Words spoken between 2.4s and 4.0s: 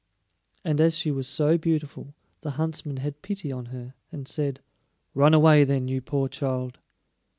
the huntsman had pity on her